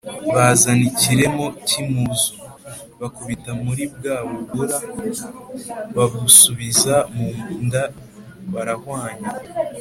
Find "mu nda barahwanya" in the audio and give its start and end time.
7.15-9.29